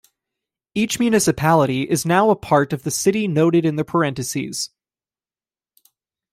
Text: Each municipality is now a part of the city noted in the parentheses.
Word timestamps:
Each 0.73 0.97
municipality 0.99 1.83
is 1.83 2.07
now 2.07 2.31
a 2.31 2.35
part 2.35 2.73
of 2.73 2.81
the 2.81 2.89
city 2.89 3.27
noted 3.27 3.65
in 3.65 3.75
the 3.75 3.85
parentheses. 3.85 4.71